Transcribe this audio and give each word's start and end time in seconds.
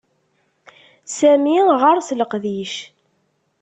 Sami 1.17 1.57
ɣeṛ-s 1.81 2.09
leqdic. 2.19 2.73